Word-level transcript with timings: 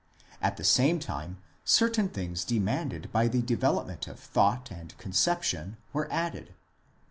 At 0.41 0.57
the 0.57 0.63
same 0.63 0.97
time 0.97 1.37
certain 1.63 2.09
things 2.09 2.43
demanded 2.43 3.11
by 3.11 3.27
the 3.27 3.43
development 3.43 4.07
of 4.07 4.19
thought 4.19 4.71
and 4.71 4.97
conception 4.97 5.77
were 5.93 6.11
added. 6.11 6.55